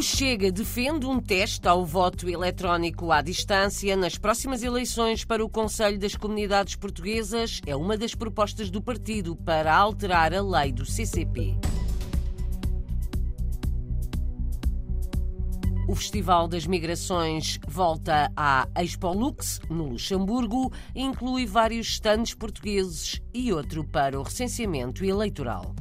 [0.00, 5.48] O Chega defende um teste ao voto eletrónico à distância nas próximas eleições para o
[5.50, 7.60] Conselho das Comunidades Portuguesas.
[7.66, 11.54] É uma das propostas do partido para alterar a lei do CCP.
[15.86, 23.20] O Festival das Migrações volta à Expo Lux, no Luxemburgo, e inclui vários estandes portugueses
[23.34, 25.74] e outro para o recenseamento eleitoral.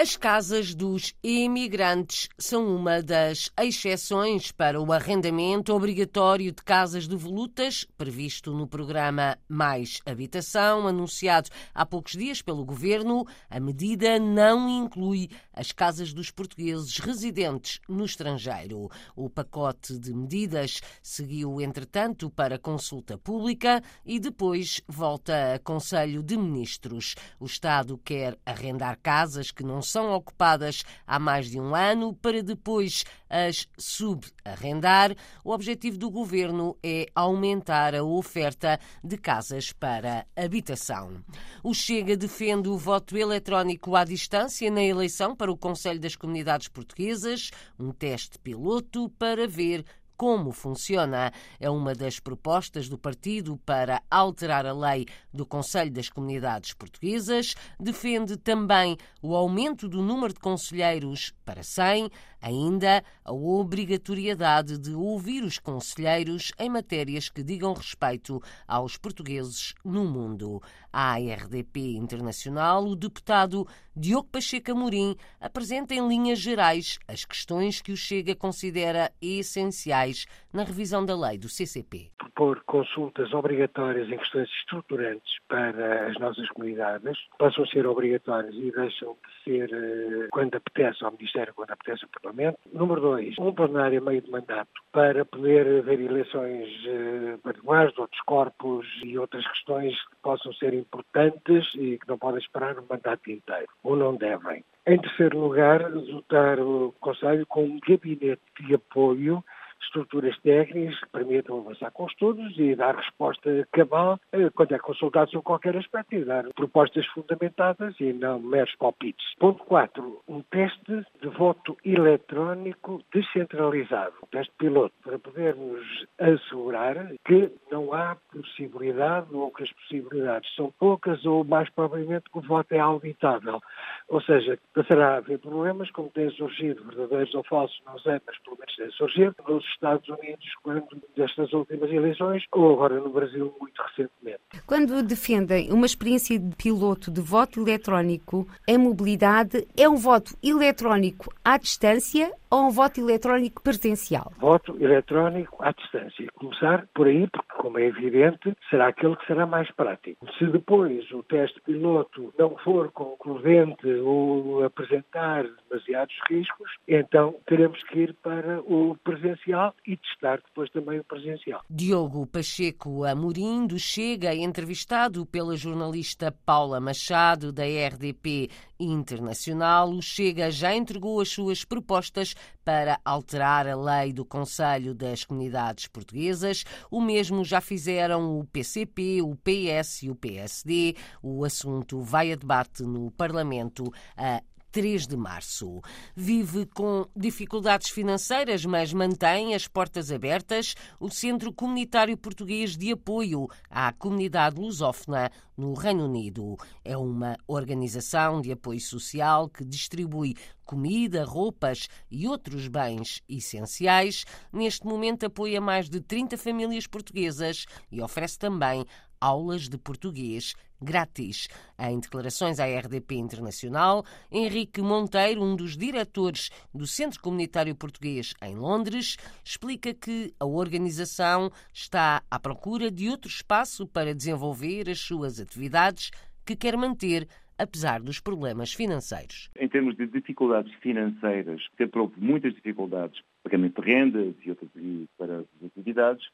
[0.00, 7.14] As casas dos imigrantes são uma das exceções para o arrendamento obrigatório de casas de
[7.14, 13.26] volutas, previsto no programa Mais Habitação, anunciado há poucos dias pelo governo.
[13.50, 18.88] A medida não inclui as casas dos portugueses residentes no estrangeiro.
[19.14, 26.38] O pacote de medidas seguiu, entretanto, para consulta pública e depois volta a Conselho de
[26.38, 27.16] Ministros.
[27.38, 32.42] O Estado quer arrendar casas que não são ocupadas há mais de um ano para
[32.42, 35.14] depois as subarrendar.
[35.44, 41.22] O objetivo do governo é aumentar a oferta de casas para habitação.
[41.62, 46.68] O Chega defende o voto eletrónico à distância na eleição para o Conselho das Comunidades
[46.68, 49.84] Portuguesas, um teste piloto para ver
[50.20, 51.32] como funciona.
[51.58, 57.54] É uma das propostas do partido para alterar a lei do Conselho das Comunidades Portuguesas.
[57.78, 62.10] Defende também o aumento do número de conselheiros para 100,
[62.40, 70.04] ainda a obrigatoriedade de ouvir os conselheiros em matérias que digam respeito aos portugueses no
[70.04, 70.62] mundo.
[70.92, 77.92] À RDP Internacional, o deputado Diogo Pacheco Amorim apresenta em linhas gerais as questões que
[77.92, 82.10] o Chega considera essenciais na revisão da lei do CCP.
[82.18, 88.70] Propor consultas obrigatórias em questões estruturantes para as nossas comunidades, passam a ser obrigatórias e
[88.70, 92.58] deixam de ser eh, quando apetece ao Ministério, quando apetece ao Parlamento.
[92.72, 98.00] Número dois, um plenário a meio de mandato para poder haver eleições eh, particulares de
[98.00, 102.86] outros corpos e outras questões que possam ser importantes e que não podem esperar um
[102.88, 104.64] mandato inteiro, ou não devem.
[104.86, 109.44] Em terceiro lugar, dotar o Conselho com um gabinete de apoio
[109.90, 115.30] estruturas técnicas que permitam avançar com estudos e dar resposta cabal eh, quando é consultado
[115.30, 119.24] sobre qualquer aspecto e dar propostas fundamentadas e não meros palpites.
[119.38, 120.22] Ponto 4.
[120.28, 128.16] Um teste de voto eletrónico descentralizado, um teste piloto, para podermos assegurar que não há
[128.32, 133.60] possibilidade ou que as possibilidades são poucas ou mais provavelmente que o voto é auditável.
[134.08, 138.38] Ou seja, passará a haver problemas, como têm surgido, verdadeiros ou falsos, não sei, mas
[138.38, 140.86] pelo menos têm surgido, nos Estados Unidos quando
[141.16, 144.40] destas últimas eleições ou agora no Brasil muito recentemente.
[144.66, 151.32] Quando defendem uma experiência de piloto de voto eletrónico em mobilidade, é um voto eletrónico
[151.42, 154.32] à distância ou um voto eletrónico presencial?
[154.38, 156.26] Voto eletrónico à distância.
[156.34, 160.26] Começar por aí, porque, como é evidente, será aquele que será mais prático.
[160.36, 168.00] Se depois o teste piloto não for concludente ou apresentar demasiados riscos, então teremos que
[168.00, 171.62] ir para o presencial e testar depois também o presencial.
[171.68, 178.48] Diogo Pacheco Amorim, do Chega, entrevistado pela jornalista Paula Machado, da RDP
[178.78, 179.90] Internacional.
[179.90, 185.86] O Chega já entregou as suas propostas para alterar a lei do Conselho das Comunidades
[185.86, 186.64] Portuguesas.
[186.90, 190.94] O mesmo já fizeram o PCP, o PS e o PSD.
[191.22, 195.80] O assunto vai a debate no Parlamento a 3 de março.
[196.14, 203.48] Vive com dificuldades financeiras, mas mantém as portas abertas o Centro Comunitário Português de Apoio
[203.68, 206.56] à Comunidade Lusófona no Reino Unido.
[206.84, 210.34] É uma organização de apoio social que distribui
[210.64, 214.24] comida, roupas e outros bens essenciais.
[214.52, 218.86] Neste momento apoia mais de 30 famílias portuguesas e oferece também
[219.20, 221.48] aulas de português grátis.
[221.78, 228.54] Em declarações à RDP Internacional, Henrique Monteiro, um dos diretores do Centro Comunitário Português em
[228.54, 235.38] Londres, explica que a organização está à procura de outro espaço para desenvolver as suas
[235.38, 236.10] atividades
[236.44, 237.28] que quer manter
[237.60, 239.50] apesar dos problemas financeiros.
[239.54, 245.06] Em termos de dificuldades financeiras, sempre houve muitas dificuldades, pagamento de rendas e, outras, e
[245.18, 246.26] para as atividades,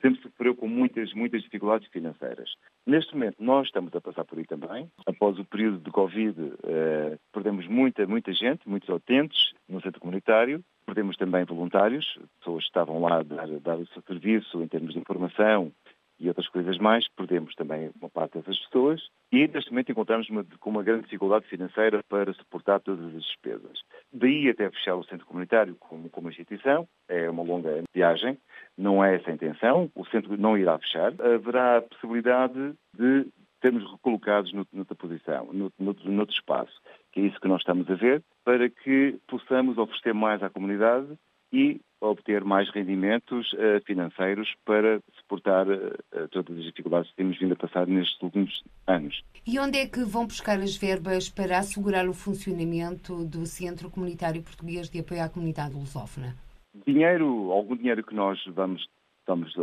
[0.00, 2.50] sempre sofreu com muitas, muitas dificuldades financeiras.
[2.86, 4.90] Neste momento, nós estamos a passar por aí também.
[5.06, 6.34] Após o período de Covid,
[6.64, 10.62] eh, perdemos muita, muita gente, muitos utentes no centro comunitário.
[10.84, 14.92] Perdemos também voluntários, pessoas que estavam lá a dar, dar o seu serviço em termos
[14.92, 15.72] de informação
[16.18, 20.44] e outras coisas mais, perdemos também uma parte dessas pessoas e neste momento encontramos uma,
[20.60, 23.82] com uma grande dificuldade financeira para suportar todas as despesas.
[24.12, 28.38] Daí até fechar o centro comunitário como, como instituição, é uma longa viagem,
[28.76, 33.26] não é essa a intenção, o centro não irá fechar, haverá a possibilidade de
[33.60, 35.48] sermos recolocados noutra posição,
[35.78, 36.72] noutro, noutro espaço,
[37.12, 41.08] que é isso que nós estamos a ver, para que possamos oferecer mais à comunidade
[41.50, 47.54] e obter mais rendimentos uh, financeiros para suportar uh, todas as dificuldades que temos vindo
[47.54, 49.22] a passar nestes últimos anos.
[49.46, 54.42] E onde é que vão buscar as verbas para assegurar o funcionamento do Centro Comunitário
[54.42, 56.43] Português de Apoio à Comunidade Lusófona?
[56.86, 58.88] Dinheiro, algum dinheiro que nós vamos,
[59.20, 59.54] estamos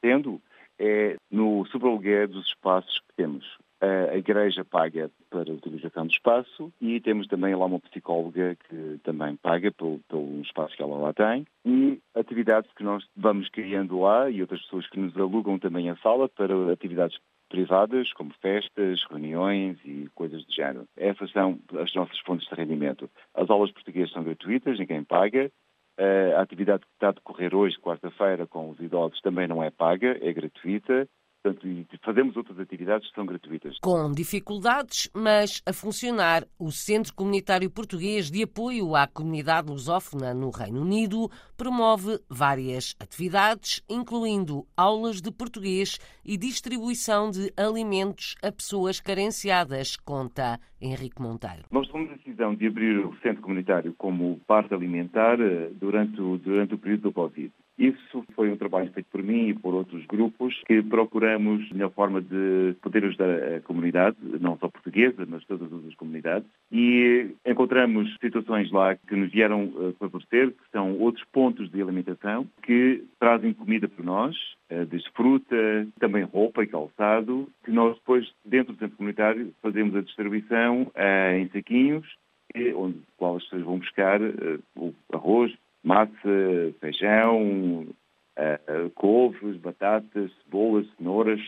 [0.00, 0.40] tendo
[0.78, 3.58] é no sobrealuguer dos espaços que temos.
[3.80, 8.98] A igreja paga para a utilização do espaço e temos também lá uma psicóloga que
[9.04, 14.00] também paga pelo, pelo espaço que ela lá tem e atividades que nós vamos criando
[14.00, 17.18] lá e outras pessoas que nos alugam também a sala para atividades
[17.48, 20.86] privadas, como festas, reuniões e coisas do género.
[20.96, 23.08] Essas são as nossas fontes de rendimento.
[23.32, 25.50] As aulas portuguesas são gratuitas, ninguém paga.
[25.98, 30.16] A atividade que está a decorrer hoje, quarta-feira, com os idosos, também não é paga,
[30.20, 31.08] é gratuita.
[31.42, 31.66] Portanto,
[32.04, 33.78] fazemos outras atividades que são gratuitas.
[33.80, 40.50] Com dificuldades, mas a funcionar, o Centro Comunitário Português de Apoio à Comunidade Lusófona no
[40.50, 49.00] Reino Unido promove várias atividades, incluindo aulas de português e distribuição de alimentos a pessoas
[49.00, 51.64] carenciadas, conta Henrique Monteiro.
[51.70, 56.38] Nós tomamos a decisão de abrir o Centro Comunitário como parte alimentar eh, durante o,
[56.38, 57.50] durante o período do Covid.
[57.78, 61.92] Isso foi um trabalho feito por mim e por outros grupos que procuramos a melhor
[61.92, 66.48] forma de poder ajudar a comunidade, não só portuguesa, mas todas as outras comunidades.
[66.72, 72.48] E encontramos situações lá que nos vieram a favorecer, que são outros pontos de alimentação
[72.64, 74.36] que trazem comida para nós,
[74.68, 75.56] eh, desde fruta,
[76.00, 81.38] também roupa e calçado, que nós depois, dentro do centro comunitário, fazemos a distribuição eh,
[81.38, 82.06] em saquinhos,
[82.76, 85.52] onde qual as pessoas vão buscar eh, o arroz,
[85.82, 86.12] massa,
[86.80, 87.86] feijão,
[88.38, 91.40] uh, couves, batatas, cebolas, cenouras,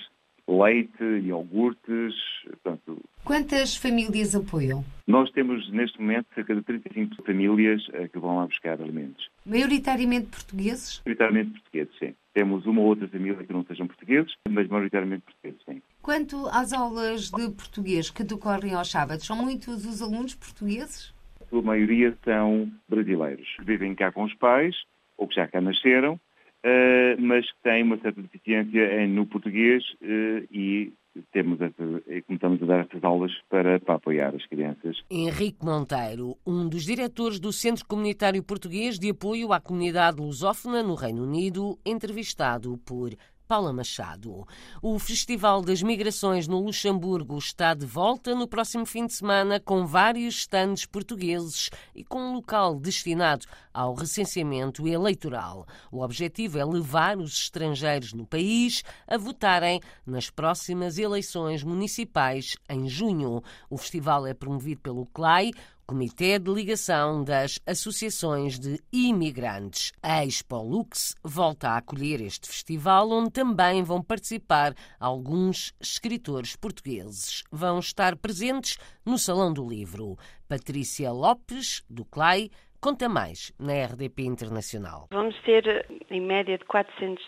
[0.48, 2.14] leite, iogurtes.
[2.44, 4.84] Portanto, Quantas famílias apoiam?
[5.06, 9.28] Nós temos neste momento cerca de 35 famílias que vão lá buscar alimentos.
[9.44, 11.02] Maioritariamente portugueses?
[11.04, 12.14] Maioritariamente portugueses, sim.
[12.32, 15.82] Temos uma ou outra família que não sejam portugueses, mas maioritariamente portugueses, sim.
[16.02, 21.12] Quanto às aulas de português que decorrem aos sábados, são muitos os alunos portugueses?
[21.50, 24.74] sua maioria são brasileiros, que vivem cá com os pais,
[25.18, 30.46] ou que já cá nasceram, uh, mas que têm uma certa deficiência no português uh,
[30.50, 30.92] e
[31.32, 34.96] temos essa, começamos a dar essas aulas para, para apoiar as crianças.
[35.10, 40.94] Henrique Monteiro, um dos diretores do Centro Comunitário Português de Apoio à Comunidade Lusófona no
[40.94, 43.10] Reino Unido, entrevistado por
[43.50, 44.46] Paula Machado.
[44.80, 49.84] O Festival das Migrações no Luxemburgo está de volta no próximo fim de semana com
[49.84, 55.66] vários estandes portugueses e com um local destinado ao recenseamento eleitoral.
[55.90, 62.88] O objetivo é levar os estrangeiros no país a votarem nas próximas eleições municipais em
[62.88, 63.42] junho.
[63.68, 65.50] O festival é promovido pelo CLAI,
[65.90, 69.90] Comitê de Ligação das Associações de Imigrantes.
[70.00, 77.42] A Expo Lux volta a acolher este festival, onde também vão participar alguns escritores portugueses.
[77.50, 80.16] Vão estar presentes no Salão do Livro.
[80.48, 85.08] Patrícia Lopes, do CLAI, conta mais na RDP Internacional.
[85.10, 87.20] Vamos ter, em média, de 400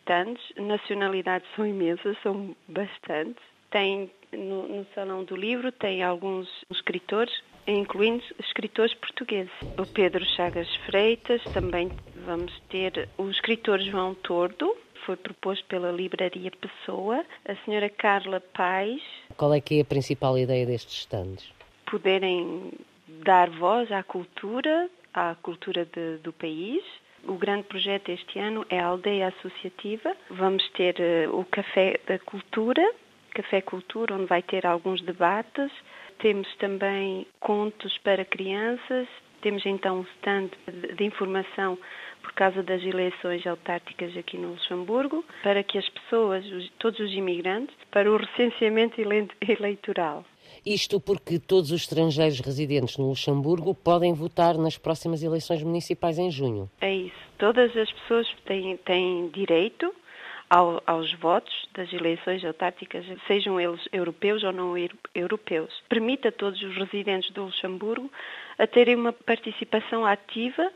[0.00, 0.42] stands.
[0.56, 3.44] Nacionalidades são imensas, são bastantes.
[3.70, 7.32] Tem no, no, Salão do Livro tem alguns escritores
[7.72, 9.52] incluindo escritores portugueses.
[9.78, 11.90] O Pedro Chagas Freitas, também
[12.24, 19.00] vamos ter o escritor João Tordo, foi proposto pela Livraria Pessoa, a senhora Carla Paz.
[19.36, 21.50] Qual é que é a principal ideia destes stands?
[21.90, 22.72] Poderem
[23.24, 26.82] dar voz à cultura, à cultura de, do país.
[27.26, 30.14] O grande projeto este ano é a Aldeia Associativa.
[30.30, 32.82] Vamos ter uh, o Café da Cultura,
[33.42, 35.70] Café Cultura, onde vai ter alguns debates
[36.18, 39.06] temos também contos para crianças,
[39.40, 40.50] temos então um stand
[40.96, 41.78] de informação
[42.22, 46.44] por causa das eleições autárquicas aqui no Luxemburgo, para que as pessoas,
[46.78, 49.00] todos os imigrantes, para o recenseamento
[49.48, 50.24] eleitoral.
[50.66, 56.30] Isto porque todos os estrangeiros residentes no Luxemburgo podem votar nas próximas eleições municipais em
[56.30, 56.68] junho.
[56.80, 57.28] É isso.
[57.38, 59.94] Todas as pessoas têm, têm direito
[60.50, 64.74] ao, aos votos das eleições autárquicas, sejam eles europeus ou não
[65.14, 65.82] europeus.
[65.88, 68.10] Permite a todos os residentes do Luxemburgo
[68.58, 70.70] a terem uma participação ativa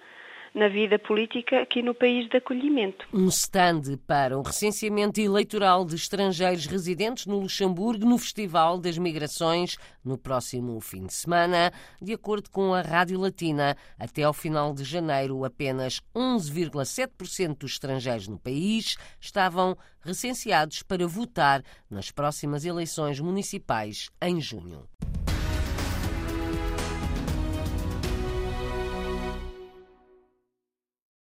[0.54, 3.06] na vida política aqui no país de acolhimento.
[3.12, 9.76] Um stand para o recenseamento eleitoral de estrangeiros residentes no Luxemburgo no Festival das Migrações
[10.04, 11.72] no próximo fim de semana.
[12.00, 18.28] De acordo com a Rádio Latina, até ao final de janeiro, apenas 11,7% dos estrangeiros
[18.28, 24.86] no país estavam recenseados para votar nas próximas eleições municipais em junho.